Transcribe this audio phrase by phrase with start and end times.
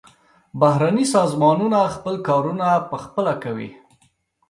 [0.59, 3.69] بهرني سازمانونه خپل کارونه پخپله کوي.